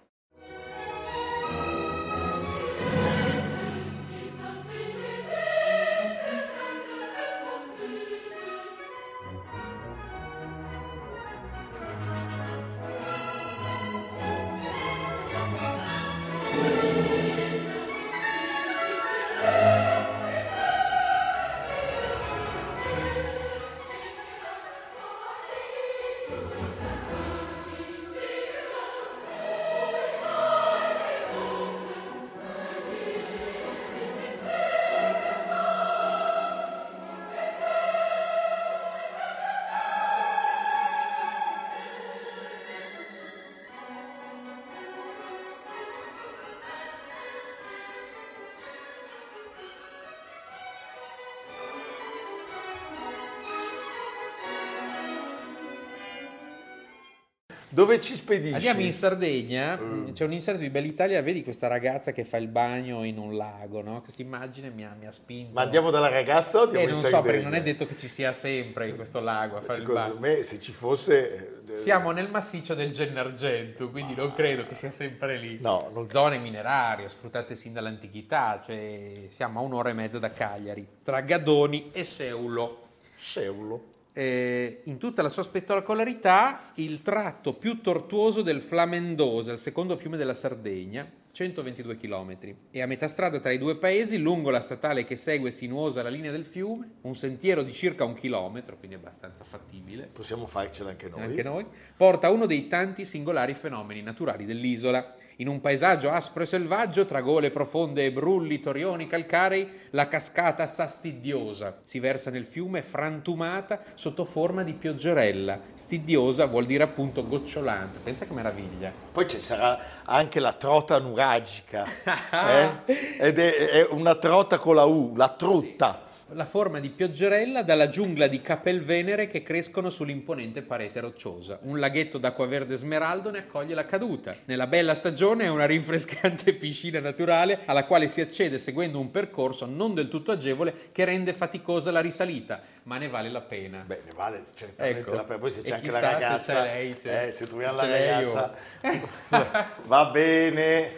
Dove 57.81 57.99
ci 57.99 58.15
spedisci? 58.15 58.55
Andiamo 58.55 58.81
in 58.81 58.93
Sardegna, 58.93 59.79
Mm. 59.81 60.13
c'è 60.13 60.25
un 60.25 60.33
inserto 60.35 60.61
di 60.61 60.69
Bell'Italia, 60.69 61.23
vedi 61.23 61.43
questa 61.43 61.67
ragazza 61.67 62.13
che 62.13 62.25
fa 62.25 62.37
il 62.37 62.49
bagno 62.49 63.05
in 63.05 63.17
un 63.17 63.37
lago, 63.37 63.81
no? 63.81 64.03
Questa 64.03 64.21
immagine 64.21 64.69
mi 64.69 64.85
ha, 64.85 64.95
mi 65.01 65.07
ha 65.07 65.11
spinto. 65.11 65.53
Ma 65.55 65.63
andiamo 65.63 65.91
dalla 65.91 66.11
ragazza 66.11 66.59
o 66.59 66.65
andiamo 66.65 66.85
Eh, 66.85 66.89
in 66.89 66.93
non 66.93 67.01
so, 67.01 67.09
Sardegna? 67.09 67.33
perché 67.33 67.45
non 67.45 67.55
è 67.55 67.63
detto 67.63 67.87
che 67.87 67.97
ci 67.97 68.07
sia 68.07 68.35
sempre 68.35 68.89
in 68.91 68.97
questo 68.97 69.21
lago 69.21 69.57
a 69.57 69.61
fare 69.63 69.81
il 69.81 69.87
Secondo 69.87 70.01
bagno. 70.01 70.19
me 70.21 70.43
se 70.43 70.61
ci 70.61 70.73
fosse... 70.73 71.63
eh, 71.71 71.75
Siamo 71.75 72.11
nel 72.11 72.29
massiccio 72.29 72.75
del 72.75 72.93
Gennargentu, 72.93 73.91
quindi 73.91 74.15
non 74.15 74.35
credo 74.35 74.67
che 74.67 74.75
sia 74.75 74.91
sempre 74.91 75.39
lì. 75.39 75.59
No, 75.63 75.89
non 75.95 76.11
Zone 76.11 76.37
minerarie 76.39 77.09
sfruttate 77.09 77.57
sin 77.57 77.73
dall'antichità, 77.73 78.61
cioè 78.63 79.25
siamo 79.29 79.61
a 79.61 79.63
un'ora 79.63 79.89
e 79.89 79.93
mezza 79.95 80.19
da 80.19 80.31
Cagliari, 80.31 80.87
tra 81.03 81.21
Gadoni 81.23 81.89
e 81.93 82.05
Seulo. 82.05 82.89
Sceulo. 83.17 83.85
Eh, 84.13 84.81
in 84.85 84.99
tutta 84.99 85.23
la 85.23 85.29
sua 85.29 85.43
spettacolarità, 85.43 86.73
il 86.75 87.03
tratto 87.03 87.53
più 87.53 87.81
tortuoso 87.81 88.43
del 88.43 88.61
Flamendosa, 88.61 89.53
il 89.53 89.59
secondo 89.59 89.97
fiume 89.97 90.17
della 90.17 90.35
Sardegna, 90.35 91.09
122 91.33 91.97
km. 91.97 92.37
E 92.71 92.83
a 92.83 92.87
metà 92.87 93.07
strada 93.07 93.39
tra 93.39 93.53
i 93.53 93.59
due 93.59 93.77
paesi, 93.77 94.19
lungo 94.19 94.51
la 94.51 94.61
statale 94.61 95.05
che 95.05 95.15
segue 95.17 95.53
sinuosa 95.53 96.03
la 96.03 96.09
linea 96.09 96.33
del 96.33 96.45
fiume, 96.45 96.91
un 97.03 97.15
sentiero 97.15 97.63
di 97.63 97.73
circa 97.73 98.05
un 98.05 98.15
chilometro, 98.15 98.77
quindi 98.77 98.97
abbastanza 98.97 99.45
fattibile, 99.45 100.09
Possiamo 100.13 100.47
farcela 100.47 100.91
anche 100.91 101.09
noi. 101.09 101.23
anche 101.23 101.43
noi, 101.43 101.65
porta 101.97 102.27
a 102.27 102.31
uno 102.31 102.47
dei 102.47 102.67
tanti 102.67 103.05
singolari 103.05 103.55
fenomeni 103.55 104.03
naturali 104.03 104.45
dell'isola. 104.45 105.15
In 105.41 105.49
un 105.49 105.63
paesaggio 105.63 106.11
aspro 106.11 106.43
e 106.43 106.47
selvaggio, 106.47 107.07
tra 107.07 107.23
gole 107.23 107.51
profonde 107.51 108.05
e 108.05 108.13
brulli 108.13 108.61
torioni 108.61 109.07
calcarei, 109.07 109.67
la 109.93 110.07
cascata 110.07 110.67
Sastidiosa 110.67 111.79
si 111.83 111.99
versa 111.99 112.31
nel 112.31 112.45
fiume 112.45 112.83
frantumata 112.83 113.81
sotto 113.95 114.27
forma 114.27 114.63
di 114.63 114.75
pioggerella. 114.75 115.59
Stidiosa 115.75 116.45
vuol 116.45 116.67
dire 116.67 116.83
appunto 116.83 117.27
gocciolante. 117.27 118.01
Pensa 118.03 118.27
che 118.27 118.35
meraviglia. 118.35 118.93
Poi 119.13 119.27
ci 119.27 119.41
sarà 119.41 119.79
anche 120.05 120.41
la 120.41 120.53
trota 120.53 120.99
nuragica, 120.99 121.87
eh? 122.85 123.19
ed 123.19 123.39
è, 123.39 123.55
è 123.71 123.87
una 123.93 124.17
trota 124.17 124.59
con 124.59 124.75
la 124.75 124.85
U, 124.85 125.17
la 125.17 125.31
trutta. 125.31 126.09
La 126.35 126.45
forma 126.45 126.79
di 126.79 126.91
pioggerella 126.91 127.63
dalla 127.63 127.89
giungla 127.89 128.29
di 128.29 128.41
capelvenere 128.41 129.27
che 129.27 129.43
crescono 129.43 129.91
sull'imponente 129.91 130.63
parete 130.63 131.01
rocciosa. 131.01 131.59
Un 131.63 131.81
laghetto 131.81 132.19
d'acqua 132.19 132.47
verde 132.47 132.77
smeraldo 132.77 133.31
ne 133.31 133.39
accoglie 133.39 133.75
la 133.75 133.85
caduta. 133.85 134.37
Nella 134.45 134.69
bella 134.69 134.95
stagione 134.95 135.45
è 135.45 135.49
una 135.49 135.67
rinfrescante 135.67 136.53
piscina 136.55 137.01
naturale 137.01 137.61
alla 137.65 137.85
quale 137.85 138.07
si 138.07 138.21
accede 138.21 138.59
seguendo 138.61 139.01
un 139.01 139.11
percorso 139.11 139.67
non 139.67 139.93
del 139.93 140.07
tutto 140.09 140.31
agevole 140.31 140.73
che 140.93 141.05
rende 141.05 141.33
faticosa 141.35 141.91
la 141.91 142.01
risalita, 142.01 142.61
ma 142.85 142.97
ne 142.99 143.09
vale 143.09 143.29
la 143.29 143.41
pena. 143.41 143.83
Beh, 143.85 144.01
ne 144.05 144.13
vale 144.15 144.43
certamente 144.55 145.01
Ecco. 145.01 145.15
la 145.15 145.25
pena. 145.25 145.39
Poi 145.41 145.51
se 145.51 145.63
c'è 145.63 145.71
E 145.71 145.73
anche 145.73 145.91
la 145.91 145.99
se 145.99 146.11
ragazza, 146.13 146.55
c'è 146.55 146.63
lei, 146.63 146.95
c'è- 146.95 147.27
eh, 147.27 147.33
se 147.33 147.47
troviamo 147.49 147.75
la 147.77 147.87
ragazza, 147.89 148.55
va 149.87 150.05
bene. 150.07 150.91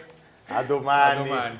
A 0.47 0.61
domani. 0.61 1.19
A 1.19 1.23
domani. 1.23 1.59